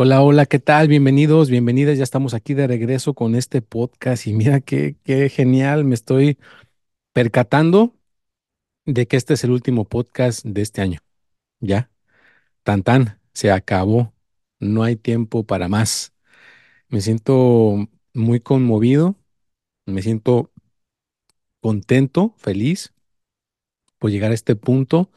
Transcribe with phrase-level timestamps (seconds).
[0.00, 0.86] Hola, hola, ¿qué tal?
[0.86, 1.98] Bienvenidos, bienvenidas.
[1.98, 5.84] Ya estamos aquí de regreso con este podcast y mira qué, qué genial.
[5.84, 6.38] Me estoy
[7.12, 7.96] percatando
[8.86, 11.00] de que este es el último podcast de este año.
[11.58, 11.90] Ya,
[12.62, 14.14] tan tan, se acabó.
[14.60, 16.14] No hay tiempo para más.
[16.88, 19.16] Me siento muy conmovido,
[19.84, 20.52] me siento
[21.60, 22.94] contento, feliz
[23.98, 25.10] por llegar a este punto.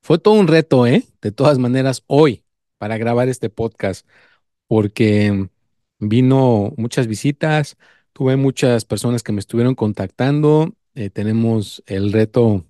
[0.00, 1.04] Fue todo un reto, ¿eh?
[1.20, 2.41] De todas maneras, hoy,
[2.82, 4.04] para grabar este podcast
[4.66, 5.48] porque
[6.00, 7.76] vino muchas visitas,
[8.12, 12.66] tuve muchas personas que me estuvieron contactando, eh, tenemos el reto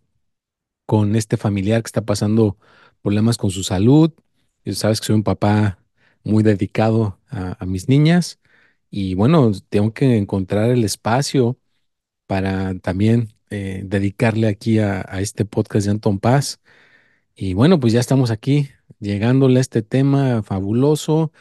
[0.84, 2.58] con este familiar que está pasando
[3.00, 4.12] problemas con su salud,
[4.66, 5.78] y sabes que soy un papá
[6.24, 8.38] muy dedicado a, mis niñas
[8.90, 11.58] y bueno, tengo que encontrar el espacio
[12.26, 16.60] para también eh, dedicarle aquí a, a este podcast de Anton Paz.
[17.34, 18.68] Y bueno, pues ya estamos aquí
[19.00, 21.32] llegándole a este tema fabuloso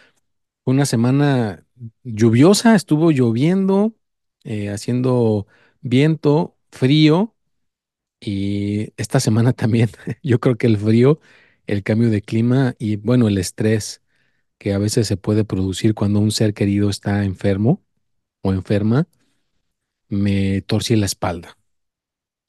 [0.64, 1.66] fue una semana
[2.04, 3.96] lluviosa, estuvo lloviendo,
[4.44, 5.48] eh, haciendo
[5.82, 7.36] viento, frío,
[8.20, 9.90] y esta semana también
[10.24, 11.20] yo creo que el frío,
[11.68, 14.02] el cambio de clima y bueno, el estrés
[14.60, 17.84] que a veces se puede producir cuando un ser querido está enfermo
[18.44, 19.08] o enferma,
[20.10, 21.58] me torcí la espalda.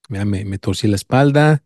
[0.08, 1.64] Me, me torcí la espalda.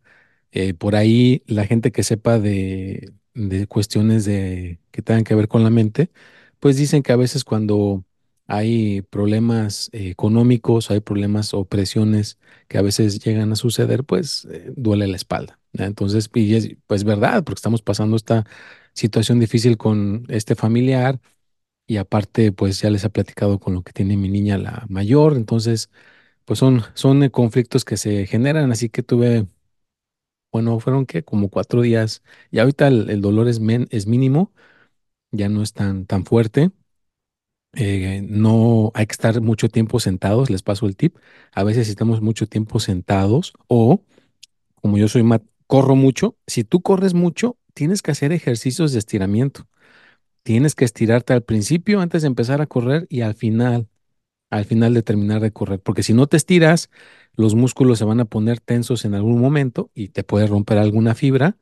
[0.57, 5.47] Eh, por ahí la gente que sepa de, de cuestiones de, que tengan que ver
[5.47, 6.11] con la mente,
[6.59, 8.03] pues dicen que a veces cuando
[8.47, 14.45] hay problemas eh, económicos, hay problemas o presiones que a veces llegan a suceder, pues
[14.51, 15.59] eh, duele la espalda.
[15.73, 16.29] Entonces,
[16.87, 18.45] pues verdad, porque estamos pasando esta
[18.93, 21.19] situación difícil con este familiar
[21.87, 25.35] y aparte, pues ya les he platicado con lo que tiene mi niña la mayor,
[25.37, 25.89] entonces,
[26.45, 29.47] pues son, son eh, conflictos que se generan, así que tuve,
[30.51, 33.59] bueno, fueron que como cuatro días y ahorita el, dolor es,
[33.91, 34.53] es mínimo
[35.31, 36.71] ya no es tan, tan fuerte.
[37.73, 41.17] Eh, no hay que estar mucho tiempo sentados, les paso el tip.
[41.53, 44.01] A veces estamos mucho tiempo sentados o,
[44.75, 45.23] como yo soy
[45.67, 46.37] corro mucho.
[46.47, 49.67] Si tú corres mucho, tienes que hacer ejercicios de estiramiento.
[50.43, 53.89] Tienes que estirarte al principio antes de empezar a correr y al final,
[54.49, 55.81] al final de terminar de correr.
[55.81, 56.89] Porque si no te estiras,
[57.37, 61.15] los músculos se van a poner tensos en algún momento y te puede romper alguna
[61.15, 61.57] fibra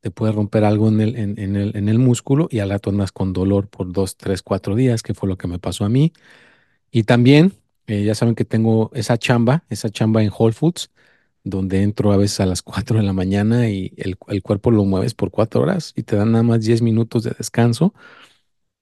[0.00, 3.12] te puede romper algo en el, en, el, en el músculo y al rato andas
[3.12, 6.12] con dolor por dos, tres, cuatro días, que fue lo que me pasó a mí.
[6.90, 7.54] Y también,
[7.86, 10.90] eh, ya saben que tengo esa chamba, esa chamba en Whole Foods,
[11.44, 14.84] donde entro a veces a las cuatro de la mañana y el, el cuerpo lo
[14.84, 17.94] mueves por cuatro horas y te dan nada más diez minutos de descanso.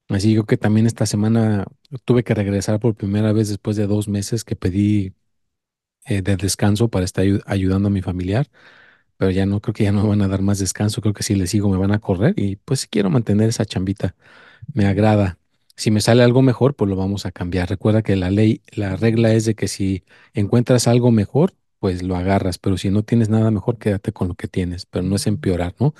[0.08, 1.66] Así yo que también esta semana
[2.04, 5.14] tuve que regresar por primera vez después de dos meses que pedí
[6.06, 8.48] eh, de descanso para estar ayudando a mi familiar
[9.16, 11.22] pero ya no, creo que ya no me van a dar más descanso, creo que
[11.22, 14.14] si le sigo me van a correr y pues quiero mantener esa chambita,
[14.74, 15.38] me agrada.
[15.76, 17.68] Si me sale algo mejor, pues lo vamos a cambiar.
[17.68, 20.04] Recuerda que la ley, la regla es de que si
[20.34, 24.34] encuentras algo mejor, pues lo agarras, pero si no tienes nada mejor, quédate con lo
[24.36, 25.94] que tienes, pero no es empeorar, ¿no?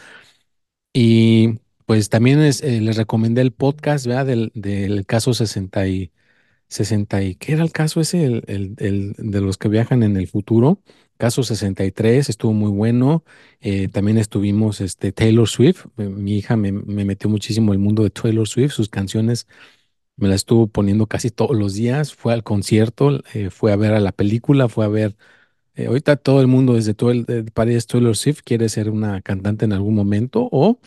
[0.93, 4.27] Y pues también eh, les recomendé el podcast, ¿verdad?
[4.27, 6.13] Del, del caso 60 y
[6.69, 8.25] 60 y, ¿qué era el caso ese?
[8.25, 10.81] El, el, el de los que viajan en el futuro
[11.17, 13.25] Caso 63 estuvo muy bueno.
[13.61, 15.87] Eh, también estuvimos este, Taylor Swift.
[15.97, 18.73] Eh, mi hija me, metió muchísimo el mundo de Taylor Swift.
[18.73, 19.47] Sus canciones
[20.17, 22.15] me las estuvo poniendo casi todos los días.
[22.15, 25.17] Fue al concierto, eh, fue a ver a la película, fue a ver.
[25.87, 29.73] ahorita todo el mundo, desde todo el país Taylor Swift, quiere ser una cantante en
[29.73, 30.79] algún momento o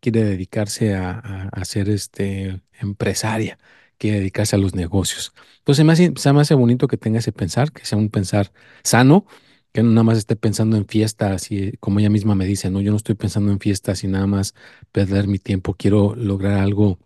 [0.00, 3.58] quiere dedicarse a, a, ser este, empresaria,
[3.98, 5.32] quiere dedicarse a los negocios.
[5.58, 8.52] Entonces me, hace, se me hace bonito que tenga ese pensar, que sea un pensar
[8.82, 9.26] sano
[9.72, 12.80] que no nada más esté pensando en fiestas y como ella misma me dice, no,
[12.80, 14.54] yo no estoy pensando en fiestas y nada más
[14.92, 16.98] perder mi tiempo, quiero lograr algo,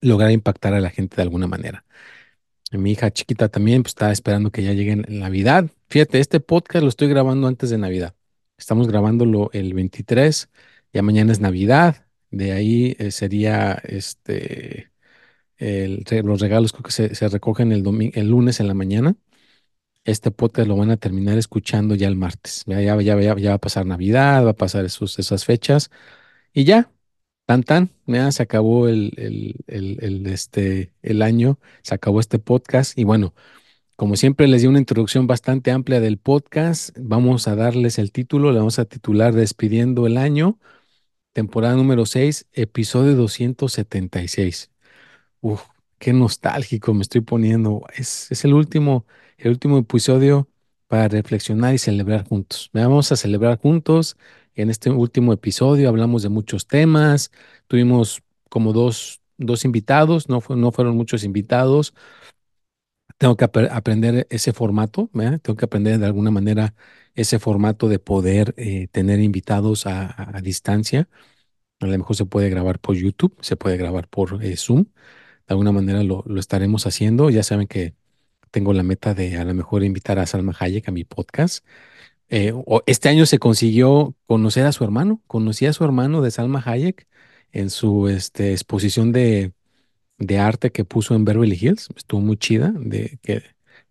[0.00, 1.84] lograr impactar a la gente de alguna manera.
[2.72, 5.70] Mi hija chiquita también pues, está esperando que ya llegue en Navidad.
[5.88, 8.14] Fíjate, este podcast lo estoy grabando antes de Navidad.
[8.58, 10.50] Estamos grabándolo el 23,
[10.92, 12.06] ya mañana es Navidad.
[12.30, 14.87] De ahí eh, sería este
[15.58, 19.16] los regalos creo que se, recogen el lunes en la mañana.
[20.04, 22.64] Este podcast lo van a terminar escuchando ya el martes.
[22.66, 25.90] Ya, va a pasar Navidad, va a pasar esas fechas
[26.52, 26.90] y ya,
[27.46, 29.12] tan tan, ya se acabó el,
[30.26, 33.34] este, el año, se acabó este podcast y bueno.
[33.96, 38.52] Como siempre les di una introducción bastante amplia del podcast, vamos a darles el título,
[38.52, 40.58] le vamos a titular Despidiendo el año,
[41.32, 44.70] temporada número 6, episodio 276.
[45.40, 45.62] Uf,
[45.98, 47.84] qué nostálgico me estoy poniendo.
[47.96, 49.06] Es, es el último,
[49.38, 50.48] el último episodio
[50.86, 52.70] para reflexionar y celebrar juntos.
[52.72, 54.16] Vamos a celebrar juntos.
[54.54, 57.30] En este último episodio hablamos de muchos temas.
[57.68, 61.94] Tuvimos como dos, dos invitados, no, no fueron muchos invitados
[63.18, 65.10] tengo que apre- aprender ese formato.
[65.12, 66.74] Tengo que aprender de alguna manera
[67.14, 71.08] ese formato de poder eh, tener invitados a, a- a distancia.
[71.80, 74.86] A lo mejor se puede grabar por YouTube, se puede grabar por eh, Zoom.
[75.48, 77.30] De alguna manera lo, lo estaremos haciendo.
[77.30, 77.94] Ya saben que
[78.50, 81.64] tengo la meta de a lo mejor invitar a Salma Hayek a mi podcast.
[82.28, 82.52] Eh,
[82.86, 85.22] este año se consiguió conocer a su hermano.
[85.26, 87.08] Conocí a su hermano de Salma Hayek
[87.52, 89.52] en su este, exposición de
[90.18, 91.88] de arte que puso en Beverly Hills.
[91.96, 93.42] Estuvo muy chida de que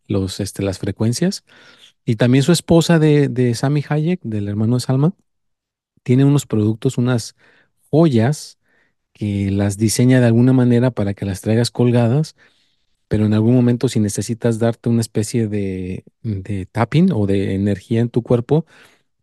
[0.08, 1.44] los, este, las frecuencias.
[2.06, 5.14] Y también su esposa de, de Sammy Hayek, del hermano de Salma,
[6.04, 7.36] tiene unos productos, unas
[7.90, 8.57] joyas
[9.18, 12.36] que las diseña de alguna manera para que las traigas colgadas,
[13.08, 18.02] pero en algún momento si necesitas darte una especie de, de tapping o de energía
[18.02, 18.66] en tu cuerpo,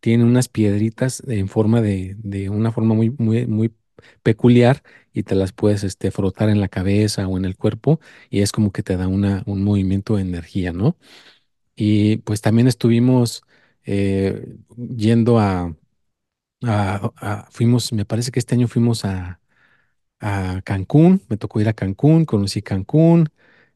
[0.00, 3.74] tiene unas piedritas en forma de, de una forma muy, muy, muy
[4.22, 4.82] peculiar
[5.12, 8.00] y te las puedes este, frotar en la cabeza o en el cuerpo
[8.30, 10.96] y es como que te da una, un movimiento de energía, ¿no?
[11.76, 13.42] Y pues también estuvimos
[13.84, 14.56] eh,
[14.96, 15.74] yendo a,
[16.64, 19.40] a- a- fuimos, me parece que este año fuimos a,
[20.24, 23.28] a Cancún, me tocó ir a Cancún, conocí Cancún,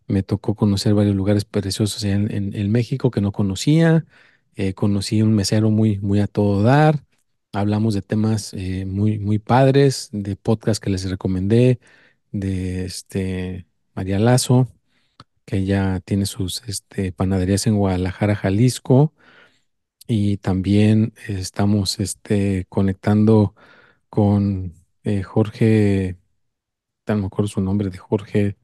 [0.08, 4.06] me tocó conocer varios lugares preciosos en- en México que no conocía,
[4.56, 7.04] eh, conocí un mesero muy, muy a todo dar,
[7.52, 11.80] hablamos de temas eh, muy, muy padres, de podcast que les recomendé,
[12.32, 14.68] de este María Lazo,
[15.46, 19.14] que ya tiene sus este, panaderías en Guadalajara, Jalisco,
[20.06, 23.54] y también estamos este, conectando
[24.10, 24.74] con
[25.04, 26.17] eh, Jorge
[27.14, 28.56] no me acuerdo su nombre de Jorge,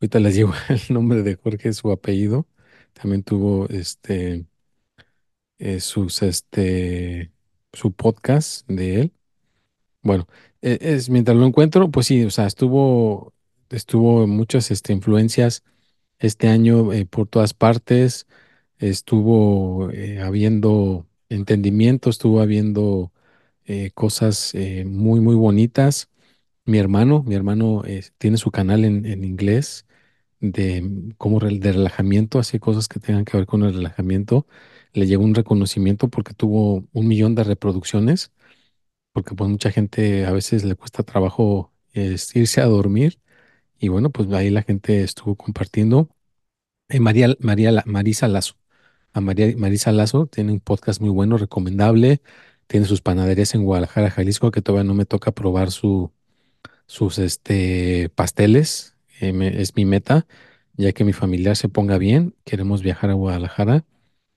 [0.00, 2.46] ahorita les digo el nombre de Jorge, su apellido,
[2.94, 4.46] también tuvo este,
[5.58, 7.32] eh, sus, este,
[7.72, 9.12] su podcast de él.
[10.02, 10.28] Bueno,
[10.62, 13.34] e- es, mientras lo encuentro, pues sí, o sea, estuvo,
[13.70, 15.64] estuvo muchas este, influencias
[16.18, 18.26] este año eh, por todas partes,
[18.78, 23.12] estuvo eh, habiendo entendimiento, estuvo habiendo
[23.94, 24.54] cosas
[24.86, 26.08] muy, muy bonitas.
[26.66, 27.82] Mi hermano, mi hermano
[28.18, 29.86] tiene su canal en, en inglés
[30.40, 34.46] de mm, como rel- de relajamiento, hace cosas que tengan que ver con el relajamiento.
[34.94, 38.32] Le llegó un reconocimiento porque tuvo un millón de reproducciones,
[39.12, 43.20] porque pues mucha gente a veces le cuesta trabajo irse a dormir
[43.78, 46.10] y bueno, pues ahí la gente estuvo compartiendo.
[46.88, 48.54] Eh, María, María, La- Marisa Lazo,
[49.12, 52.22] a María, Marisa Lazo tiene un podcast muy bueno, recomendable.
[52.68, 56.12] Tiene sus panaderías en Guadalajara, Jalisco, que todavía no me toca probar su
[56.86, 58.96] sus este, pasteles.
[59.20, 60.26] eh, es mi meta,
[60.76, 62.34] ya que mi familiar se ponga bien.
[62.44, 63.84] Queremos viajar a Guadalajara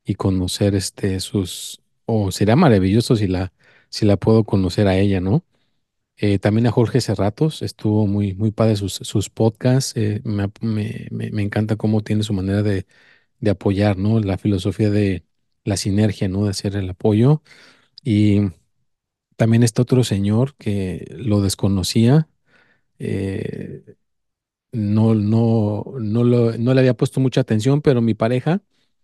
[0.05, 1.81] y conocer este, sus...
[2.07, 3.53] O sería maravilloso si la,
[3.89, 5.45] si la puedo conocer a ella, ¿no?
[6.17, 9.93] Eh, también a Jorge Cerratos, estuvo muy, muy padre sus, sus podcasts.
[9.97, 12.85] eh, me, me- me- encanta cómo tiene su manera de,
[13.39, 14.19] de apoyar, ¿no?
[14.21, 15.25] La filosofía de
[15.65, 16.45] la sinergia, ¿no?
[16.45, 17.43] De hacer el apoyo.
[18.03, 18.41] Y
[19.37, 22.29] también está otro señor que lo desconocía.
[22.99, 23.83] Eh,
[24.71, 28.61] no, no, no, lo- no le había puesto mucha atención, pero mi pareja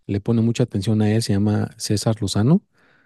[0.07, 2.63] le pone mucha atención a él, se llama César Lozano.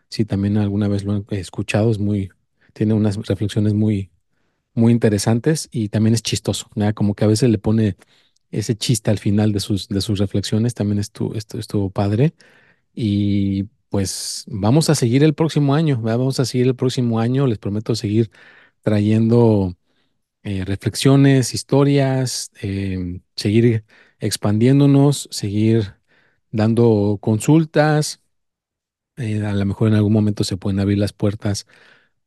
[0.10, 2.30] Sí, también alguna vez lo he escuchado, es muy,
[2.74, 4.12] tiene unas reflexiones muy,
[4.74, 6.94] muy interesantes y también es chistoso, ¿verdad?
[6.94, 7.98] Como que a veces le pone
[8.52, 12.34] ese chiste al final de sus, de sus reflexiones, también estuvo, estu- estuvo padre.
[12.94, 16.00] Y pues vamos a seguir el próximo año.
[16.02, 18.32] Vamos a seguir el próximo año, les prometo seguir
[18.84, 19.76] trayendo
[20.44, 23.86] eh, reflexiones, historias, em, seguir
[24.20, 25.96] expandiéndonos, seguir
[26.52, 28.22] dando consultas.
[29.18, 31.68] eh, a lo mejor en algún momento se pueden abrir las puertas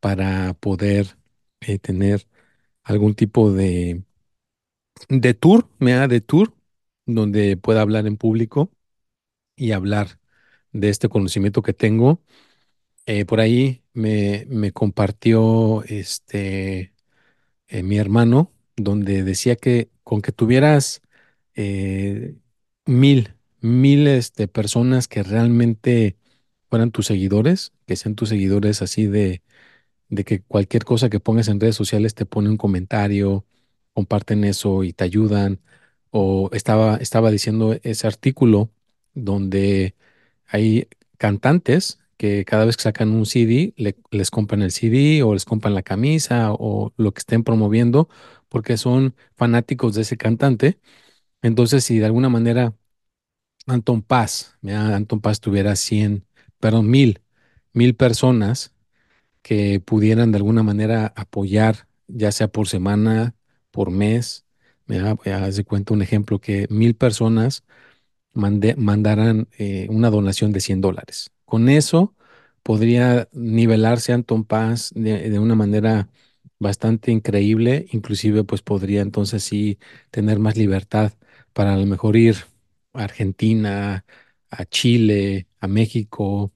[0.01, 1.17] para poder
[1.61, 2.29] eh, tener
[2.85, 4.05] algún tipo de,
[5.09, 6.09] de tour, ¿me da?
[6.09, 6.55] De tour
[7.07, 8.71] donde pueda hablar en público
[9.57, 10.21] y hablar
[10.73, 12.23] de este conocimiento que tengo.
[13.07, 16.92] Eh, por ahí me, me compartió este
[17.73, 21.01] eh, mi hermano, donde decía que con que tuvieras
[21.55, 22.37] eh,
[22.87, 26.17] mil, miles de personas que realmente
[26.69, 29.43] fueran tus seguidores, que sean tus seguidores así de,
[30.11, 33.47] de que cualquier cosa que pongas en redes sociales te pone un comentario,
[33.95, 35.61] comparten eso y te ayudan.
[36.11, 38.71] O estaba, estaba diciendo ese artículo
[39.15, 39.95] donde
[40.47, 40.89] hay
[41.19, 45.45] cantantes que cada vez que sacan un CD, le- les compran el CD o les
[45.45, 48.09] compran la camisa o lo que estén promoviendo
[48.49, 50.79] porque son fanáticos de ese cantante.
[51.43, 52.75] Entonces, si de alguna manera
[53.67, 54.95] Anton Paz, ¿ya?
[54.97, 56.27] Anton Paz tuviera 100,
[56.61, 57.21] perdón, mil,
[57.73, 58.75] mil personas
[59.43, 63.37] que pudieran de alguna manera apoyar, ya sea por semana,
[63.73, 64.47] por mes,
[64.89, 65.17] ¿ya?
[65.45, 67.65] Haz de cuenta un ejemplo que mil personas
[68.35, 71.32] mande- mandaran eh, una donación de 100 dólares.
[71.53, 72.15] Con eso
[72.63, 76.09] podría nivelarse Anton Paz de, de una manera
[76.59, 79.79] bastante increíble, inclusive pues podría entonces sí
[80.11, 81.13] tener más libertad
[81.53, 82.37] para a lo mejor ir
[82.95, 84.05] a Argentina,
[84.51, 86.53] a Chile, a México,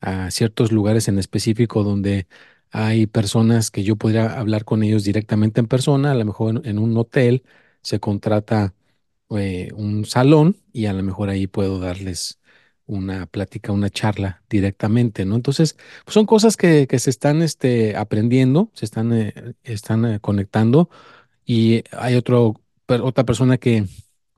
[0.00, 2.26] a ciertos lugares en específico donde
[2.70, 6.78] hay personas que yo podría hablar con ellos directamente en persona, a lo mejor en
[6.78, 7.44] un hotel
[7.82, 8.74] se contrata
[9.30, 12.40] eh, un salón y a lo mejor ahí puedo darles
[12.86, 15.36] una plática, una charla directamente, ¿no?
[15.36, 20.20] Entonces, pues son cosas que, que se están este, aprendiendo, se están, eh, están eh,
[20.20, 20.90] conectando
[21.46, 23.86] y hay otro, otra persona que,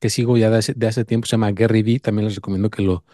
[0.01, 2.71] que sigo ya de hace, de hace tiempo, se llama Gary Vee, también les recomiendo
[2.71, 3.05] que lo,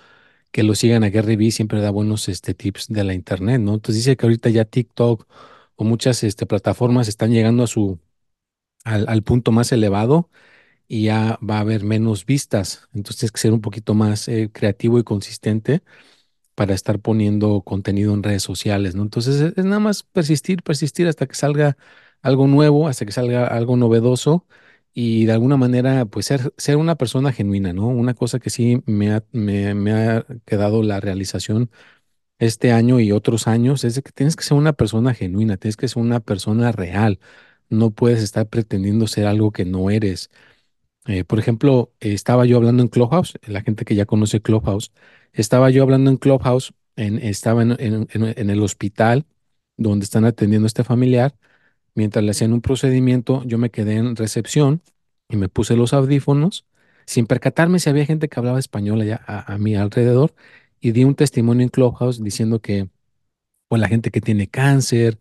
[0.52, 3.74] que lo sigan a Gary Vee, siempre da buenos este, tips de la internet, ¿no?
[3.74, 5.26] Entonces dice que ahorita ya TikTok
[5.76, 7.98] o muchas este, plataformas están llegando a su,
[8.84, 10.30] al, al punto más elevado
[10.92, 12.86] y ya va a haber menos vistas.
[12.92, 15.82] Entonces tienes que ser un poquito más eh, creativo y consistente
[16.54, 19.02] para estar poniendo contenido en redes sociales, ¿no?
[19.02, 21.76] Entonces es, es nada más persistir, persistir hasta que salga
[22.22, 24.46] algo nuevo, hasta que salga algo novedoso
[24.94, 27.88] y de alguna manera pues ser, ser una persona genuina, ¿no?
[27.88, 31.70] Una cosa que sí me ha, me, ha quedado la realización
[32.38, 35.88] este año y otros años es que tienes que ser una persona genuina, tienes que
[35.88, 37.20] ser una persona real.
[37.70, 40.30] No puedes estar pretendiendo ser algo que no eres.
[41.06, 44.92] Eh, por ejemplo, estaba yo hablando en Clubhouse, la gente que ya conoce Clubhouse,
[45.32, 48.06] estaba yo hablando en Clubhouse, en, estaba en,
[48.50, 49.26] el hospital
[49.76, 51.34] donde están atendiendo a este familiar,
[51.94, 54.82] mientras le hacían un procedimiento, yo me quedé en recepción
[55.28, 56.66] y me puse los audífonos,
[57.06, 60.34] sin percatarme si había gente que hablaba español allá a, a mi alrededor,
[60.80, 62.88] y di un testimonio en Clubhouse diciendo que,
[63.68, 65.18] pues la gente que tiene cáncer,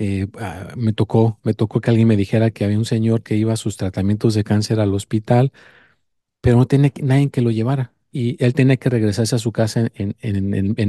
[0.00, 3.36] eh, ah, me tocó, me tocó que alguien me dijera que había un señor que
[3.36, 5.52] iba a sus tratamientos de cáncer al hospital
[6.40, 7.92] pero no tenía nadie que lo llevara.
[8.12, 10.14] Y él tenía que regresarse a su casa en,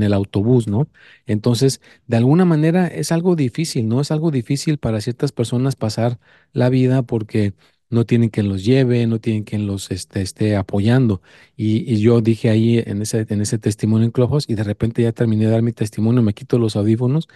[0.04, 0.88] el autobús, ¿no?
[1.28, 4.02] Entonces, de alguna manera es algo difícil, ¿no?
[4.02, 6.20] Es algo difícil para ciertas personas pasar
[6.52, 7.54] la vida porque
[7.92, 11.22] no tienen quien los lleve, no tienen quien los este, esté apoyando.
[11.56, 15.12] Y, yo dije ahí en ese, en ese testimonio en Clubhouse y de repente ya
[15.12, 17.28] terminé de dar mi testimonio, me quito los audífonos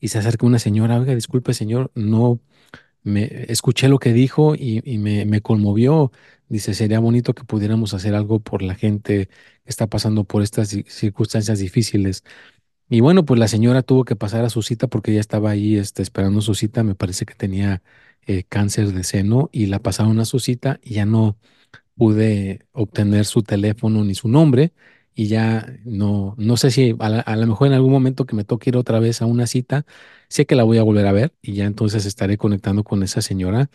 [0.00, 2.40] y se acerca una señora, oiga, disculpe, señor, no
[3.02, 6.12] me escuché lo que dijo y, me, me conmovió.
[6.48, 9.30] Dice, sería bonito que pudiéramos hacer algo por la gente que
[9.66, 12.24] está pasando por estas ci- circunstancias difíciles.
[12.88, 15.76] Y bueno, pues la señora tuvo que pasar a su cita porque ya estaba ahí
[15.76, 16.82] este, esperando su cita.
[16.84, 17.82] Me parece que tenía
[18.26, 21.38] eh, cáncer de seno y la pasaron a su cita y ya no
[21.96, 24.72] pude obtener su teléfono ni su nombre.
[25.14, 28.34] Y ya no, no sé si a, la- a lo mejor en algún momento que
[28.36, 29.86] me toque ir otra vez a una cita,
[30.28, 33.22] sé que la voy a volver a ver y ya entonces estaré conectando con esa
[33.22, 33.70] señora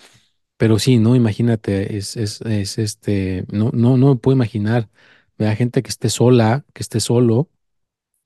[0.57, 1.15] pero sí, ¿no?
[1.15, 4.89] Imagínate, es, es, es este, no, no, no me puedo imaginar,
[5.37, 7.49] vea gente que esté sola, que esté solo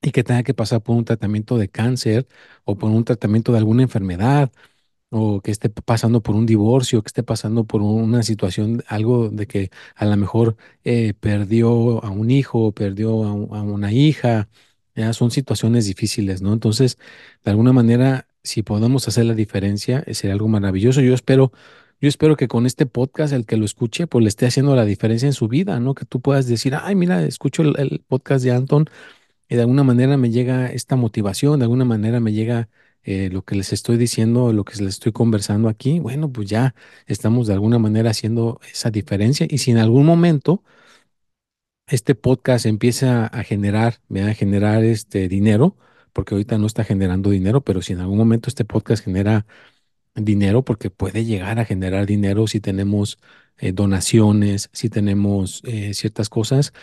[0.02, 2.28] y que tenga que pasar por un tratamiento de cáncer
[2.66, 4.52] o por un tratamiento de alguna enfermedad
[5.14, 9.48] o que esté pasando por un divorcio, que esté pasando por una situación, algo de
[9.48, 14.50] que a lo mejor eh, perdió a un hijo, perdió a, un- a una hija,
[14.96, 16.54] ya son situaciones difíciles, ¿no?
[16.54, 16.98] Entonces,
[17.44, 21.02] de alguna manera, si podemos hacer la diferencia, eh, sería algo maravilloso.
[21.02, 21.52] Yo espero,
[22.02, 24.86] yo espero que con este podcast, el que lo escuche, pues le esté haciendo la
[24.86, 25.96] diferencia en su vida, ¿no?
[25.96, 28.86] Que tú puedas decir, ay, mira, escucho el, el podcast de Anton
[29.50, 32.70] y de alguna manera me llega esta motivación, de alguna manera me llega
[33.04, 36.74] eh, lo que les estoy diciendo, lo que les estoy conversando aquí, bueno, pues ya
[37.06, 39.48] estamos de alguna manera haciendo esa diferencia.
[39.50, 40.64] Y si en algún momento
[41.88, 44.32] este podcast empieza a generar, ¿verdad?
[44.32, 45.78] a generar este dinero,
[46.14, 49.46] porque ahorita no está generando dinero, pero si en algún momento este podcast genera
[50.16, 53.20] dinero, porque puede llegar a generar dinero si tenemos
[53.58, 56.74] eh, donaciones, si tenemos eh, ciertas cosas.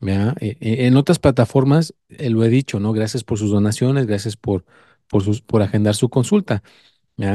[0.00, 2.92] en otras plataformas, lo he dicho, ¿no?
[2.92, 4.64] Gracias por sus donaciones, gracias por,
[5.08, 6.62] por, sus, por agendar su consulta.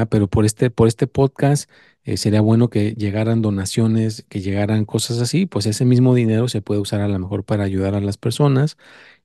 [0.09, 1.69] Pero por este, por este podcast
[2.03, 6.61] eh, sería bueno que llegaran donaciones, que llegaran cosas así, pues ese mismo dinero se
[6.61, 8.77] puede usar a lo mejor para ayudar a las personas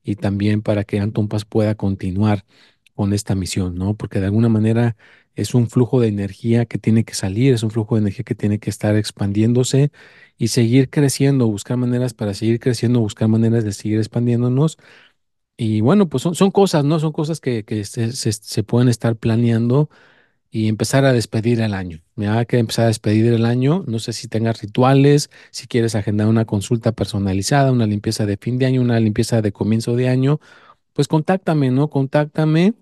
[0.03, 2.45] y también para que Anton Paz pueda continuar
[2.95, 3.95] con esta misión, ¿no?
[3.95, 4.97] Porque de alguna manera
[5.35, 8.35] es un flujo de energía que tiene que salir, es un flujo de energía que
[8.35, 9.91] tiene que estar expandiéndose
[10.37, 14.77] y seguir creciendo, buscar maneras para seguir creciendo, buscar maneras de seguir expandiéndonos.
[15.57, 16.99] Y bueno, pues son, son cosas, ¿no?
[16.99, 19.89] Son cosas que, que se, se- pueden estar planeando
[20.51, 22.03] y empezar a despedir el año.
[22.17, 23.83] Hay que empezar a despedir el año.
[23.87, 28.57] No sé si tengas rituales, si quieres agendar una consulta personalizada, una limpieza de fin
[28.59, 30.39] de año, una limpieza de comienzo de año,
[30.93, 31.89] pues contáctame, ¿no?
[31.89, 32.75] Contáctame.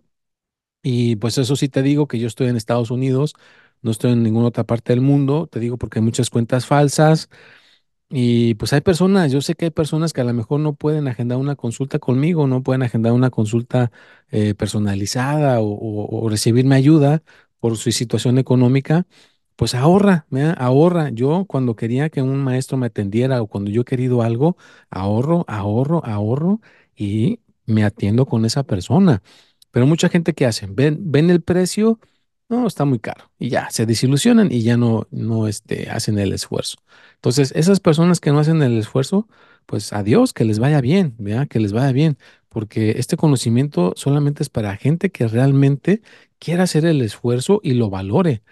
[0.84, 3.34] Y pues eso sí te digo que yo estoy en Estados Unidos,
[3.82, 5.48] no estoy en ninguna otra parte del mundo.
[5.48, 7.29] Te digo porque hay muchas cuentas falsas.
[8.10, 11.08] Y pues hay personas, yo sé que hay personas que a lo mejor no pueden
[11.08, 13.92] agendar una consulta conmigo, no pueden agendar una consulta
[14.30, 17.24] eh, personalizada o, o- o recibirme ayuda
[17.60, 19.08] por su situación económica,
[19.56, 20.56] pues ahorra, ¿verdad?
[20.60, 21.10] Ahorra.
[21.10, 24.56] Yo cuando quería que un maestro me atendiera o cuando yo he querido algo,
[24.92, 26.62] ahorro, ahorro, ahorro
[26.96, 29.24] y me atiendo con esa persona.
[29.72, 30.68] Pero mucha gente ¿qué hace?
[30.70, 32.00] Ven, ven el precio,
[32.50, 36.34] no, está muy caro y ya, se desilusionan y ya no, no este, hacen el
[36.34, 36.78] esfuerzo.
[37.16, 39.28] Entonces, esas personas que no hacen el esfuerzo,
[39.66, 41.48] pues adiós, que les vaya bien, ¿verdad?
[41.48, 42.18] Que les vaya bien,
[42.50, 46.02] porque este conocimiento solamente es para gente que realmente
[46.40, 48.44] quiera hacer el esfuerzo y lo valore,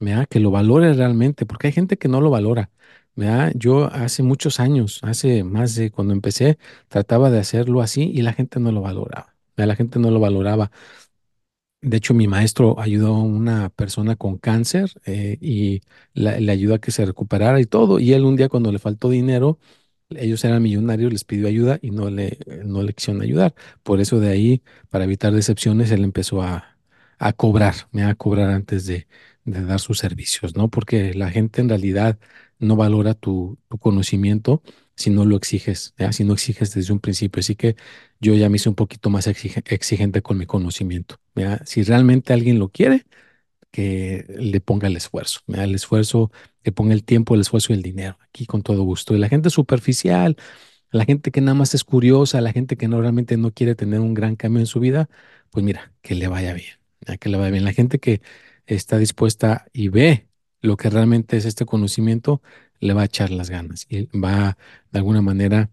[0.00, 0.26] ¿verdad?
[0.28, 2.70] Que lo valore realmente, porque hay gente que no lo valora,
[3.16, 3.52] ¿verdad?
[3.56, 6.58] Yo hace muchos años, hace más de cuando empecé,
[6.88, 9.68] trataba de hacerlo así y la gente no lo valoraba, ¿verdad?
[9.68, 10.70] La gente no lo valoraba.
[11.82, 15.82] De hecho, mi maestro ayudó a una persona con cáncer eh, y
[16.14, 17.98] le ayudó a que se recuperara y todo.
[17.98, 19.58] Y él un día cuando le faltó dinero,
[20.10, 23.54] ellos eran millonarios, les pidió ayuda y no le, no le quisieron ayudar.
[23.82, 26.78] Por eso de ahí, para evitar decepciones, él empezó a,
[27.18, 29.08] a cobrar, me a cobrar antes de,
[29.44, 30.68] de dar sus servicios, ¿no?
[30.70, 32.18] Porque la gente en realidad
[32.60, 34.62] no valora tu, tu conocimiento
[35.02, 36.12] si no lo exiges, ¿ya?
[36.12, 37.40] Si no exiges desde un principio.
[37.40, 37.76] Así que
[38.20, 41.16] yo ya me hice un poquito más exige- exigente con mi conocimiento.
[41.64, 43.06] Si realmente alguien lo quiere,
[43.70, 45.40] que le ponga el esfuerzo.
[45.48, 46.30] El esfuerzo,
[46.62, 49.14] que ponga el tiempo, el esfuerzo y el dinero, aquí con todo gusto.
[49.14, 50.36] Y la gente superficial,
[50.90, 54.00] la gente que nada más es curiosa, la gente que no realmente no quiere tener
[54.00, 55.08] un gran cambio en su vida,
[55.50, 56.74] pues mira, que le vaya bien.
[57.20, 57.64] Que le vaya bien.
[57.64, 58.22] La gente que
[58.66, 60.28] está dispuesta y ve
[60.60, 62.42] lo que realmente es este conocimiento,
[62.82, 64.58] le va a echar las ganas y va
[64.92, 65.70] de alguna manera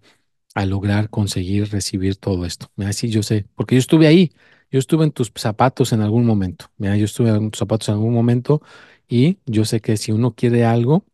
[0.56, 2.72] a lograr conseguir recibir todo esto.
[2.76, 4.32] Mira, sí, yo sé, porque yo estuve ahí,
[4.72, 6.68] yo estuve en tus zapatos en algún momento.
[6.78, 8.62] Mira, yo estuve en tus zapatos en algún momento
[9.08, 11.06] y yo sé que si uno quiere algo,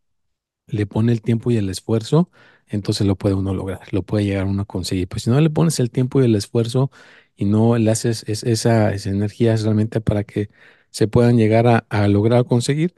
[0.67, 2.29] le pone el tiempo y el esfuerzo,
[2.67, 5.07] entonces lo puede uno lograr, lo puede llegar uno a conseguir.
[5.07, 6.91] Pues si no le pones el tiempo y el esfuerzo
[7.35, 10.49] y no le haces es- esa, esa energía realmente para que
[10.89, 12.93] se puedan llegar a, a lograr conseguir,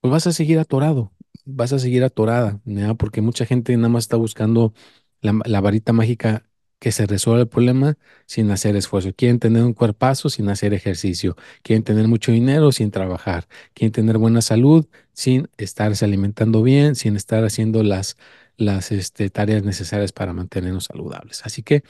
[0.00, 1.12] pues vas a seguir atorado,
[1.46, 2.60] vas a seguir atorada.
[2.98, 4.74] Porque mucha gente nada más está buscando
[5.22, 6.44] la, la varita mágica
[6.78, 9.12] que se resuelva el problema sin hacer esfuerzo.
[9.16, 14.18] Quieren tener un cuerpazo sin hacer ejercicio, quieren tener mucho dinero sin trabajar, quieren tener
[14.18, 18.16] buena salud sin estarse alimentando bien, sin estar haciendo las,
[18.58, 21.42] las este, tareas necesarias para mantenernos saludables.
[21.44, 21.82] Así que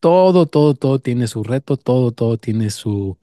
[0.00, 3.18] todo, todo, todo tiene su reto, todo, todo tiene su,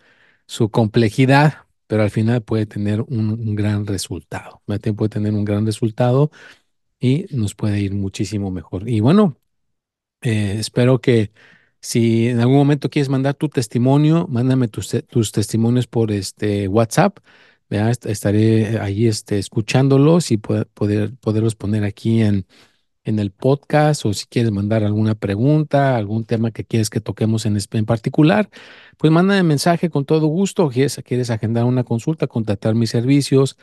[0.47, 4.63] su complejidad, pero al final puede tener un, un gran resultado.
[4.67, 4.95] ¿verdad?
[4.95, 6.31] Puede tener un gran resultado
[6.99, 8.89] y nos puede ir muchísimo mejor.
[8.89, 9.37] Y bueno,
[10.21, 11.31] eh, espero que
[11.81, 17.19] si en algún momento quieres mandar tu testimonio, mándame tus, tus testimonios por este WhatsApp.
[17.69, 17.91] ¿verdad?
[17.91, 20.67] Est- Estaré ahí este, escuchándolos y poder,
[21.19, 22.45] poderlos poner aquí en,
[23.05, 27.45] en el podcast o si quieres mandar alguna pregunta, algún tema que quieres que toquemos
[27.45, 28.49] en, en particular,
[28.97, 30.69] pues mándame mensaje con todo gusto.
[30.69, 33.57] ¿Quieres, quieres agendar una consulta, contratar mis servicios?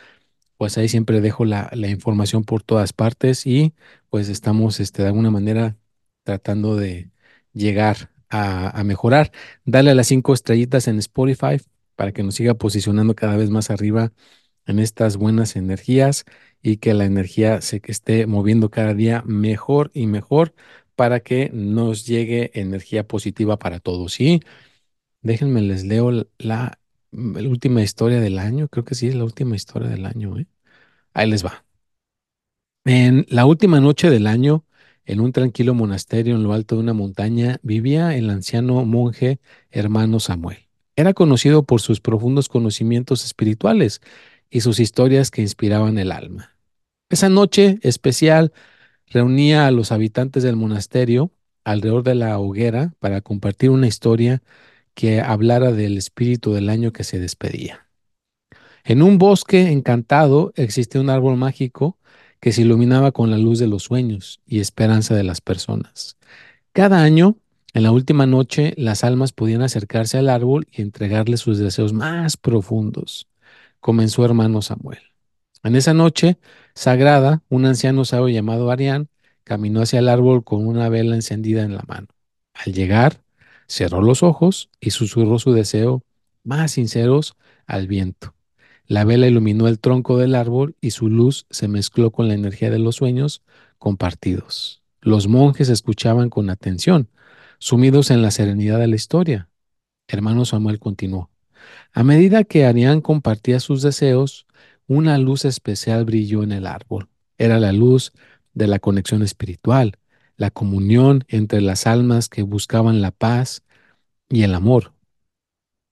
[0.56, 3.74] Pues ahí siempre dejo la, la información por todas partes y
[4.10, 5.76] pues estamos este, de alguna manera
[6.24, 7.10] tratando de
[7.52, 9.32] llegar a, a mejorar.
[9.64, 11.60] Dale a las cinco estrellitas en Spotify
[11.96, 14.12] para que nos siga posicionando cada vez más arriba
[14.66, 16.24] en estas buenas energías
[16.62, 20.54] y que la energía se esté moviendo cada día mejor y mejor
[20.96, 24.20] para que nos llegue energía positiva para todos.
[24.20, 24.42] Y
[25.22, 26.78] déjenme les leo la,
[27.12, 30.46] la última historia del año, creo que sí es la última historia del año, ¿eh?
[31.14, 31.64] Ahí les va.
[32.84, 34.64] En la última noche del año,
[35.04, 40.20] en un tranquilo monasterio en lo alto de una montaña, vivía el anciano monje hermano
[40.20, 40.58] Samuel.
[40.96, 44.00] Era conocido por sus profundos conocimientos espirituales
[44.50, 46.56] y sus historias que inspiraban el alma.
[47.08, 48.52] Esa noche especial
[49.06, 51.32] reunía a los habitantes del monasterio
[51.64, 54.42] alrededor de la hoguera para compartir una historia
[54.94, 57.86] que hablara del espíritu del año que se despedía.
[58.84, 61.98] En un bosque encantado existía un árbol mágico
[62.40, 66.16] que se iluminaba con la luz de los sueños y esperanza de las personas.
[66.72, 67.36] Cada año,
[67.74, 72.36] en la última noche, las almas podían acercarse al árbol y entregarle sus deseos más
[72.36, 73.26] profundos,
[73.80, 75.00] comenzó hermano Samuel.
[75.62, 76.38] En esa noche
[76.74, 79.08] sagrada, un anciano sabio llamado Arián
[79.44, 82.06] caminó hacia el árbol con una vela encendida en la mano.
[82.54, 83.22] Al llegar,
[83.66, 86.02] cerró los ojos y susurró su deseo
[86.44, 88.34] más sinceros al viento.
[88.86, 92.70] La vela iluminó el tronco del árbol y su luz se mezcló con la energía
[92.70, 93.42] de los sueños
[93.78, 94.82] compartidos.
[95.00, 97.08] Los monjes escuchaban con atención,
[97.58, 99.48] sumidos en la serenidad de la historia.
[100.08, 101.29] Hermano Samuel continuó.
[101.92, 104.46] A medida que Arián compartía sus deseos,
[104.86, 107.08] una luz especial brilló en el árbol.
[107.38, 108.12] Era la luz
[108.54, 109.96] de la conexión espiritual,
[110.36, 113.62] la comunión entre las almas que buscaban la paz
[114.28, 114.92] y el amor.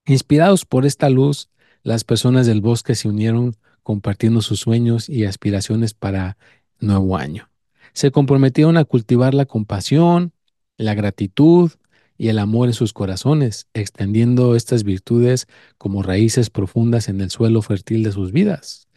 [0.05, 1.49] Inspirados por esta luz,
[1.83, 6.37] las personas del bosque se unieron compartiendo sus sueños y aspiraciones para
[6.79, 7.49] nuevo año.
[7.93, 10.33] Se comprometieron a cultivar la compasión,
[10.77, 11.71] la gratitud
[12.19, 17.61] y el amor en sus corazones, extendiendo estas virtudes como raíces profundas en el suelo
[17.61, 18.89] fértil de sus vidas.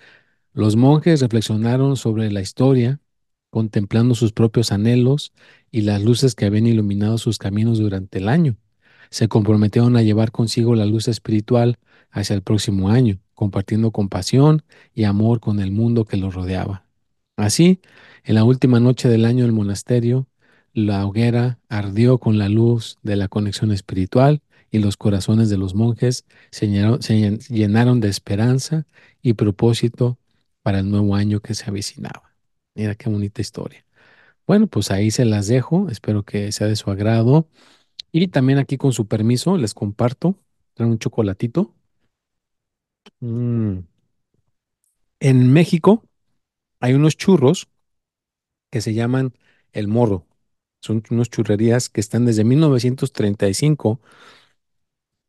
[0.52, 3.00] Los monjes reflexionaron sobre la historia,
[3.48, 5.32] contemplando sus propios anhelos
[5.70, 8.56] y las luces que habían iluminado sus caminos durante el año.
[9.08, 11.78] Se comprometieron a llevar consigo la luz espiritual
[12.10, 16.86] hacia el próximo año, compartiendo compasión y amor con el mundo que los rodeaba.
[17.36, 17.80] Así,
[18.24, 20.26] en la última noche del año del monasterio,
[20.74, 25.74] la hoguera ardió con la luz de la conexión espiritual y los corazones de los
[25.74, 28.86] monjes se llenaron, de esperanza
[29.20, 30.18] y propósito
[30.62, 32.34] para el nuevo año que se avecinaba.
[32.74, 33.84] Mira qué bonita historia.
[34.46, 35.88] Bueno, pues ahí se las dejo.
[35.90, 37.48] Espero que sea de su agrado.
[38.12, 40.36] Y también aquí con su permiso les comparto.
[40.78, 41.74] un chocolatito.
[43.20, 43.80] Mm.
[45.20, 46.04] En México
[46.80, 47.68] hay unos churros
[48.70, 49.34] que se llaman
[49.72, 50.26] el morro.
[50.82, 54.00] Son unos churrerías que están desde 1935.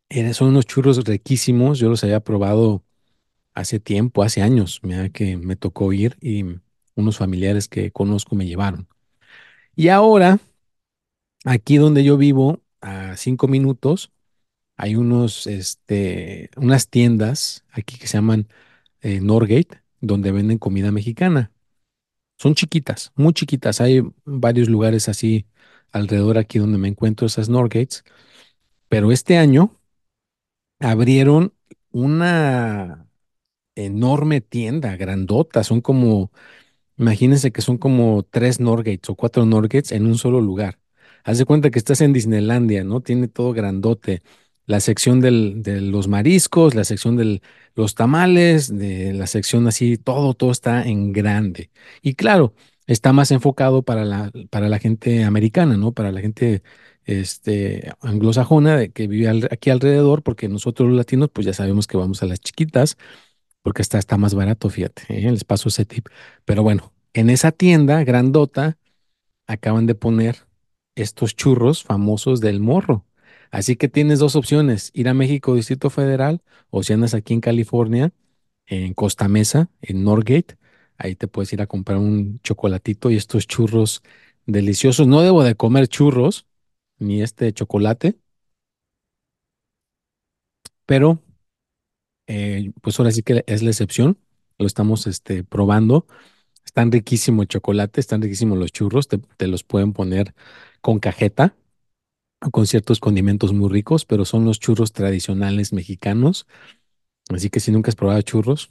[0.10, 1.78] Eh, son unos churros riquísimos.
[1.78, 2.84] Yo los había probado
[3.54, 6.44] hace tiempo, hace años, mira que me tocó ir y
[6.96, 8.88] unos familiares que conozco me llevaron.
[9.76, 10.40] Y ahora,
[11.46, 14.12] aquí donde yo vivo, a cinco minutos,
[14.78, 18.50] hay unos, este, unas tiendas aquí que se llaman
[19.02, 21.53] eh, Norgate, donde venden comida mexicana.
[22.38, 23.82] Son chiquitas, muy chiquitas.
[23.82, 25.46] Hay varios lugares así
[25.92, 28.04] alrededor aquí donde me encuentro esas Norgates.
[28.90, 29.80] Pero este año
[30.80, 31.54] abrieron
[31.92, 33.08] una
[33.76, 35.64] enorme tienda, grandota.
[35.64, 36.32] Son como,
[36.98, 40.80] imagínense que son como tres Norgates o cuatro Norgates en un solo lugar.
[41.24, 43.02] Haz de cuenta que estás en Disneylandia, ¿no?
[43.02, 44.24] Tiene todo grandote
[44.66, 45.32] la sección de
[45.82, 47.42] los mariscos, la sección de
[47.76, 51.70] los tamales, de la sección así, todo, todo está en grande.
[52.02, 52.54] Y claro,
[52.88, 55.92] está más enfocado para la, para la gente americana, ¿no?
[55.94, 56.64] Para la gente
[57.06, 62.24] este, anglosajona que vive aquí alrededor, porque nosotros los latinos, pues ya sabemos que vamos
[62.24, 62.98] a las chiquitas,
[63.62, 65.32] porque está, está más barato, fíjate, ¿eh?
[65.32, 66.08] les paso ese tip.
[66.46, 68.78] Pero bueno, en esa tienda grandota
[69.48, 70.48] acaban de poner
[70.96, 73.06] estos churros famosos del morro.
[73.52, 77.42] Así que tienes dos opciones, ir a México Distrito Federal o si andas aquí en
[77.42, 78.14] California,
[78.66, 80.58] en Costa Mesa, en Norgate,
[80.98, 84.02] ahí te puedes ir a comprar un chocolatito y estos churros
[84.46, 85.08] deliciosos.
[85.08, 86.48] No debo de comer churros
[87.00, 88.18] ni este chocolate,
[90.86, 91.22] pero
[92.28, 94.18] eh, pues ahora sí que es la excepción.
[94.58, 96.08] Lo estamos este, probando.
[96.66, 100.34] Están riquísimo el chocolate, están riquísimos los churros, te, te los pueden poner
[100.82, 101.56] con cajeta
[102.52, 106.48] con ciertos condimentos muy ricos, pero son los churros tradicionales mexicanos.
[107.30, 108.70] Así que si nunca has probado churros,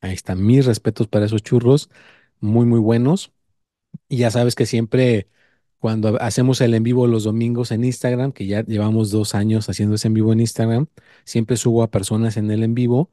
[0.00, 1.90] ahí están mis respetos para esos churros,
[2.40, 3.32] muy, muy buenos.
[4.08, 5.28] Y ya sabes que siempre
[5.78, 9.96] cuando hacemos el en vivo los domingos en Instagram, que ya llevamos dos años haciendo
[9.96, 10.86] ese en vivo en Instagram,
[11.24, 13.10] siempre subo a personas en el en vivo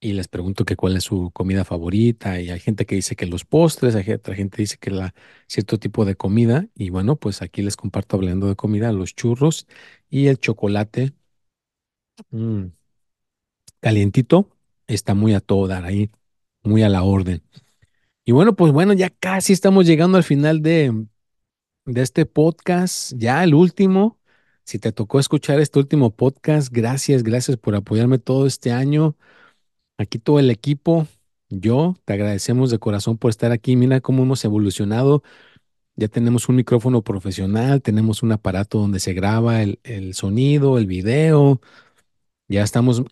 [0.00, 3.26] y les pregunto que cuál es su comida favorita y hay gente que dice que
[3.26, 5.14] los postres, hay otra gente que dice que la
[5.46, 9.66] cierto tipo de comida y bueno, pues aquí les comparto hablando de comida, los churros
[10.08, 11.12] y el chocolate
[12.30, 12.66] mm,
[13.80, 14.48] calientito
[14.86, 16.10] está muy a todo dar ahí,
[16.62, 17.42] muy a la orden.
[18.24, 21.06] Y bueno, pues bueno, ya casi estamos llegando al final de,
[21.86, 24.18] de este podcast, ya el último.
[24.64, 29.16] Si te tocó escuchar este último podcast, gracias, gracias por apoyarme todo este año
[30.00, 31.06] aquí todo el equipo,
[31.50, 33.76] yo te agradecemos de corazón por estar aquí.
[33.76, 35.22] Mira cómo hemos evolucionado.
[35.96, 40.86] Ya tenemos un micrófono profesional, tenemos un aparato donde se graba el, el sonido, el
[40.86, 41.60] video.
[42.48, 43.02] Ya estamos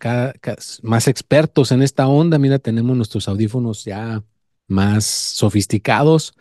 [0.81, 2.39] más expertos en esta onda.
[2.39, 4.23] Mira, tenemos nuestros audífonos ya
[4.67, 6.33] más sofisticados.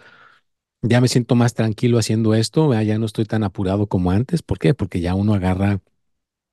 [0.83, 2.73] Ya me siento más tranquilo haciendo esto.
[2.83, 4.43] Ya no estoy tan apurado como antes.
[4.43, 4.75] ¿Por qué?
[4.75, 5.81] Porque ya uno agarra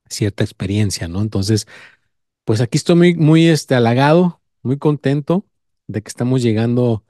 [0.10, 1.22] cierta experiencia, ¿no?
[1.22, 1.68] Entonces,
[2.46, 5.46] pues aquí estoy muy, muy este, halagado, muy contento
[5.88, 7.04] de que estamos llegando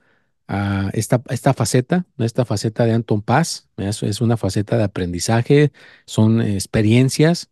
[0.48, 3.70] a esta, esta faceta, esta faceta de Anton Paz.
[3.78, 5.72] Es, una faceta de aprendizaje,
[6.06, 7.50] son experiencias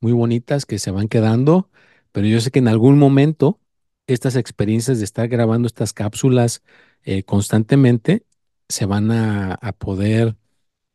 [0.00, 1.70] muy bonitas que se van quedando,
[2.12, 3.60] pero yo sé que en algún momento
[4.06, 6.62] estas experiencias de estar grabando estas cápsulas
[7.04, 8.24] eh, constantemente
[8.68, 10.36] se van a, a poder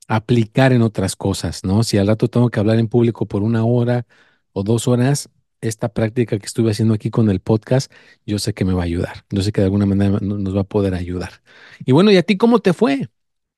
[0.08, 1.84] aplicar en otras cosas, ¿no?
[1.84, 4.06] Si al rato tengo que hablar en público por una hora
[4.54, 5.30] o dos horas,
[5.70, 7.92] esta práctica que estuve haciendo aquí con el podcast,
[8.26, 9.26] yo sé que me va a ayudar.
[9.30, 11.42] Yo sé que de alguna manera no- nos va a poder ayudar.
[11.86, 13.10] Y bueno, ¿y a ti cómo te fue?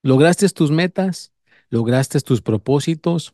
[0.04, 1.34] ¿Lograste tus metas?
[1.70, 3.34] ¿Lograste tus propósitos?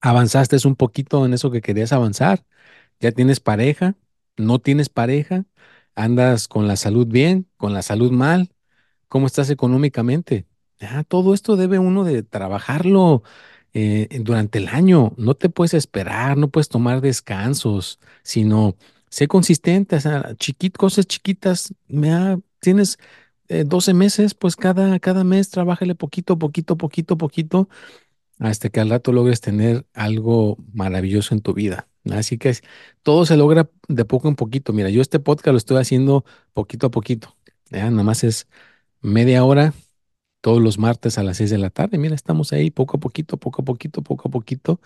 [0.00, 2.44] ¿Avanzaste un poquito en eso que querías avanzar?
[3.00, 3.96] ¿Ya tienes pareja?
[4.36, 5.44] ¿No tienes pareja?
[5.96, 7.48] ¿Andas con la salud bien?
[7.56, 8.52] ¿Con la salud mal?
[9.08, 10.46] ¿Cómo estás económicamente?
[11.08, 13.22] Todo esto debe uno de trabajarlo
[13.74, 15.12] eh, durante el año.
[15.16, 18.76] No te puedes esperar, no puedes tomar descansos, sino
[19.10, 20.00] sé consistente, o
[20.76, 21.74] cosas chiquitas.
[22.60, 22.98] Tienes
[23.48, 27.68] eh, 12 meses, pues cada, cada mes trabájale poquito, poquito, poquito, poquito,
[28.38, 31.88] hasta que al rato logres tener algo maravilloso en tu vida.
[32.10, 32.54] Así que
[33.02, 34.72] todo se logra de poco en poquito.
[34.72, 37.36] Mira, yo este podcast lo estoy haciendo poquito a poquito.
[37.70, 38.48] Nada más es
[39.02, 39.74] media hora
[40.40, 41.98] todos los martes a las seis de la tarde.
[41.98, 44.80] Mira, estamos ahí poco a poquito, poco a poquito, poco a poquito,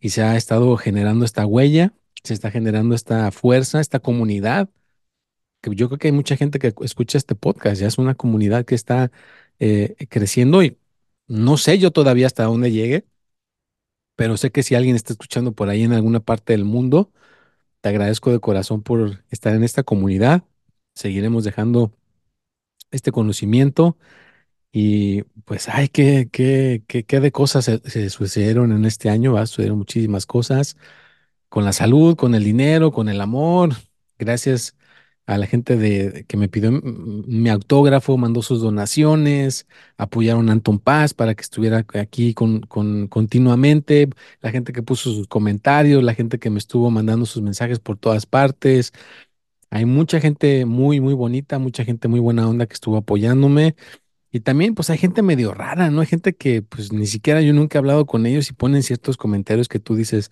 [0.00, 4.70] y se ha estado generando esta huella, se está generando esta fuerza, esta comunidad,
[5.70, 8.74] yo creo que hay mucha gente que escucha este podcast, ya es una comunidad que
[8.74, 9.12] está
[9.60, 10.78] eh, creciendo y
[11.28, 13.06] no sé yo todavía hasta dónde llegue,
[14.16, 17.12] pero sé que si alguien está escuchando por ahí en alguna parte del mundo,
[17.80, 20.44] te agradezco de corazón por estar en esta comunidad.
[20.94, 21.92] Seguiremos dejando
[22.90, 23.96] este conocimiento
[24.72, 29.36] Y pues, ay, qué, qué, qué, qué de cosas se, sucedieron en este año.
[29.46, 30.76] Sucedieron muchísimas cosas
[31.48, 33.74] con la salud, con el dinero, con el amor.
[34.18, 34.76] Gracias
[35.26, 40.78] a la gente de, que me pidió mi autógrafo, mandó sus donaciones, apoyaron a Anton
[40.78, 44.08] Paz para que estuviera aquí con, con, continuamente,
[44.40, 47.98] la gente que puso sus comentarios, la gente que me estuvo mandando sus mensajes por
[47.98, 48.92] todas partes.
[49.70, 53.74] Hay mucha gente muy, muy bonita, mucha gente muy buena onda que estuvo apoyándome.
[54.32, 56.00] Y también, pues hay gente medio rara, ¿no?
[56.00, 59.16] Hay gente que, pues ni siquiera yo nunca he hablado con ellos y ponen ciertos
[59.18, 60.30] comentarios que tú dices,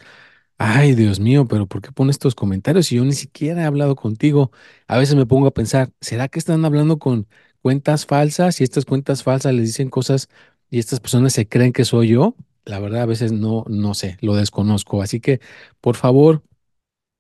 [0.58, 3.96] ay, Dios mío, pero ¿por qué pones estos comentarios si yo ni siquiera he hablado
[3.96, 4.52] contigo?
[4.88, 7.28] A veces me pongo a pensar, ¿será que están hablando con
[7.62, 10.28] cuentas falsas y estas cuentas falsas les dicen cosas
[10.70, 12.36] y estas personas se creen que soy yo?
[12.66, 15.02] La verdad, a veces no, no sé, lo desconozco.
[15.02, 15.40] Así que,
[15.80, 16.42] por favor,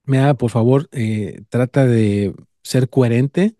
[0.04, 3.56] mira, por favor, eh, trata de ser coherente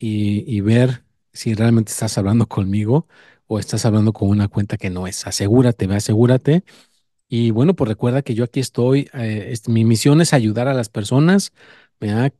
[0.00, 1.04] y, y ver
[1.36, 3.08] si realmente estás hablando conmigo
[3.46, 5.26] o estás hablando con una cuenta que no es.
[5.26, 6.64] Asegúrate, ve, asegúrate.
[7.28, 9.08] Y bueno, pues recuerda que yo aquí estoy.
[9.14, 11.52] eh, mi misión es ayudar a las personas.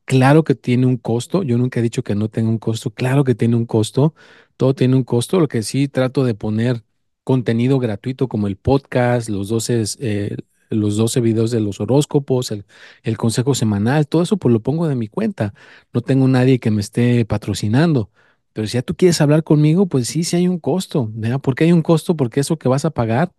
[0.04, 1.42] Claro que tiene un costo.
[1.42, 2.90] Yo nunca he dicho que no tenga un costo.
[2.92, 4.14] Claro que tiene un costo.
[4.56, 5.40] Todo tiene un costo.
[5.40, 6.84] Lo que sí trato de poner
[7.24, 10.36] contenido gratuito como el podcast, los 12, eh,
[10.70, 12.64] los 12 videos de los horóscopos, el,
[13.02, 15.52] el consejo semanal, todo eso pues lo pongo de mi cuenta.
[15.92, 18.10] No tengo nadie que me esté patrocinando.
[18.56, 21.10] Pero si ya tú quieres hablar conmigo, pues sí, sí hay un costo.
[21.12, 21.40] ¿verdad?
[21.40, 22.16] ¿Por qué hay un costo?
[22.16, 23.30] Porque eso que vas a pagar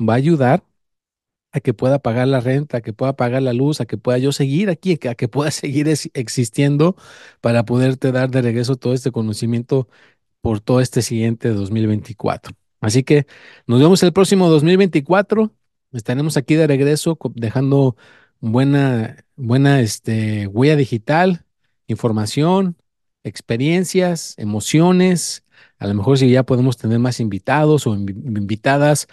[0.00, 0.64] va a ayudar
[1.52, 4.18] a que pueda pagar la renta, a que pueda pagar la luz, a que pueda
[4.18, 6.96] yo seguir aquí, a que pueda seguir existiendo
[7.40, 9.88] para poderte dar de regreso todo este conocimiento
[10.40, 12.52] por todo este siguiente 2024.
[12.80, 13.26] Así que
[13.68, 15.52] nos vemos el próximo 2024.
[15.92, 17.96] Estaremos aquí de regreso dejando
[18.40, 21.46] buena, buena este, huella digital,
[21.86, 22.76] información,
[23.24, 25.44] experiencias, emociones.
[25.78, 29.08] A lo mejor si ya podemos tener más invitados o invi- invitadas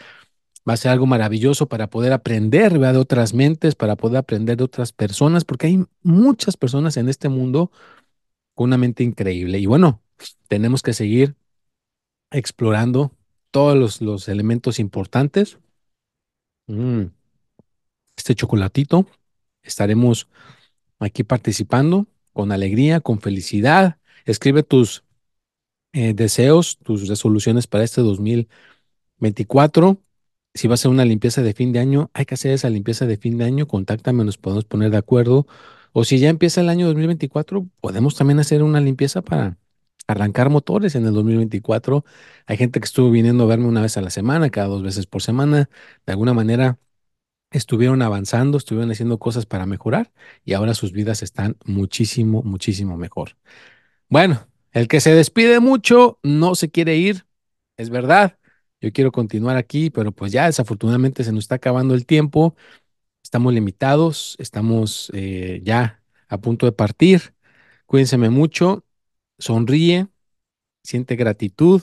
[0.67, 4.63] Va a ser algo maravilloso para poder aprender, de otras mentes, para poder aprender de
[4.63, 7.71] otras personas, porque hay muchas personas en este mundo
[8.53, 9.57] con una mente increíble.
[9.57, 10.01] Y bueno,
[10.47, 11.35] tenemos que seguir
[12.29, 13.11] explorando
[13.49, 15.57] todos los, los elementos importantes.
[16.67, 17.05] Mm,
[18.15, 19.07] este chocolatito,
[19.63, 20.27] estaremos
[20.99, 23.97] aquí participando con alegría, con felicidad.
[24.31, 25.03] Escribe tus
[25.93, 30.01] eh, deseos, tus resoluciones para este 2024.
[30.53, 33.05] Si va a ser una limpieza de fin de año, hay que hacer esa limpieza
[33.05, 33.67] de fin de año.
[33.67, 35.47] Contáctame, nos podemos poner de acuerdo
[35.93, 39.57] O si ya empieza el año 2024, podemos también hacer una limpieza para
[40.07, 42.05] arrancar motores en el 2024.
[42.47, 45.05] Hay gente que estuvo viniendo a verme una vez a la semana, cada dos veces
[45.07, 45.69] por semana.
[46.05, 46.79] De alguna manera
[47.51, 50.11] estuvieron avanzando, estuvieron haciendo cosas para mejorar
[50.45, 53.35] y ahora sus vidas están muchísimo, muchísimo mejor.
[54.11, 57.25] Bueno, el que se despide mucho no se quiere ir,
[57.77, 58.37] es verdad.
[58.81, 62.53] Yo quiero continuar aquí, pero pues ya desafortunadamente se nos está acabando el tiempo.
[63.23, 67.33] Estamos limitados, estamos eh, ya a punto de partir.
[67.85, 68.83] Cuídense mucho,
[69.39, 70.09] sonríe,
[70.83, 71.81] siente gratitud,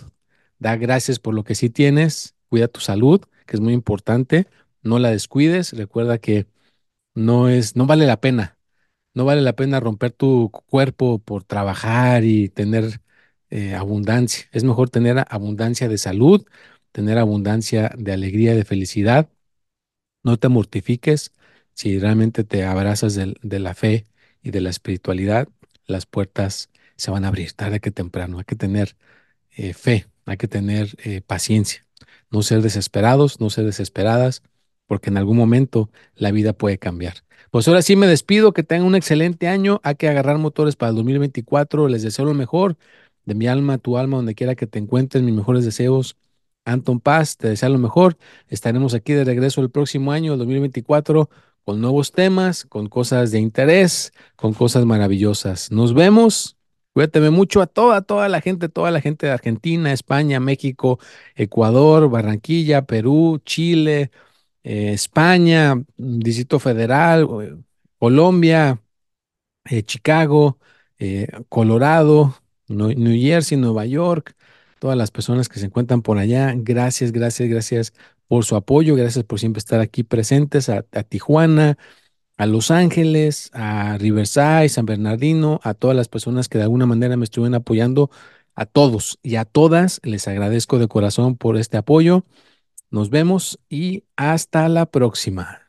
[0.59, 4.49] da gracias por lo que sí tienes, cuida tu salud, que es muy importante,
[4.83, 6.47] no la descuides, recuerda que
[7.15, 8.58] no es, no vale la pena,
[9.19, 13.01] no vale la pena romper tu cuerpo por trabajar y tener
[13.51, 14.47] eh, abundancia.
[14.53, 16.47] Es mejor tener abundancia de salud,
[16.93, 19.29] tener abundancia de alegría, de felicidad.
[20.23, 21.33] No te mortifiques
[21.75, 24.07] si realmente te abrazas de, la fe
[24.41, 25.49] y de la espiritualidad,
[25.87, 28.39] las puertas se van a abrir tarde que temprano.
[28.39, 28.97] Hay que tener
[29.57, 31.87] eh, fe, hay que tener eh, paciencia,
[32.31, 34.43] no ser desesperados, no ser desesperadas,
[34.89, 37.15] porque en algún momento la vida puede cambiar.
[37.53, 40.91] Pues ahora sí me despido, que tengan un excelente año, hay que agarrar motores para
[40.91, 42.77] el 2024, les deseo lo mejor,
[43.25, 46.17] de mi alma tu alma, donde quiera que te encuentres, mis mejores deseos.
[46.65, 51.31] Anton Paz, te deseo lo mejor, estaremos aquí de regreso el próximo año, el 2024
[51.69, 55.71] con nuevos temas, con cosas de interés, con cosas maravillosas.
[55.71, 56.57] Nos vemos.
[56.95, 60.99] Cuídate mucho a toda, toda la gente, toda la gente de Argentina, España, México,
[61.37, 64.11] Ecuador, Barranquilla, Perú, Chile,
[64.63, 67.57] eh, España, Distrito Federal, eh,
[67.99, 68.83] Colombia,
[69.65, 70.59] eh, Chicago,
[71.49, 72.35] Colorado,
[72.69, 74.35] New Jersey, Nueva York,
[74.81, 76.53] todas las personas que se encuentran por allá.
[76.57, 77.93] Gracias, gracias, gracias
[78.27, 81.79] por su apoyo, gracias por siempre estar aquí presentes, a, Tijuana,
[82.37, 87.17] a Los Ángeles, a Riverside, San Bernardino, a todas las personas que de alguna manera
[87.17, 88.11] me estuvieron apoyando,
[88.55, 92.25] a todos y a todas les agradezco de corazón por este apoyo.
[92.91, 95.61] Nos vemos y hasta la próxima.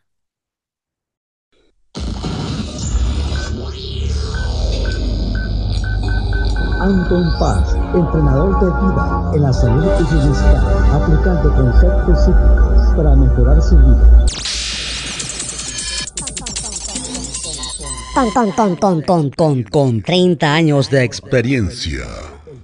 [6.79, 13.61] Anton Paz, entrenador de vida en la salud y bienestar, aplicando conceptos psíquicos para mejorar
[13.61, 14.25] su vida.
[18.13, 22.38] Con, con, con, con, con, con 30 años de experiencia.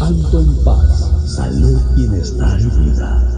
[0.00, 3.33] Anton Paz, salud, bienestar y vida.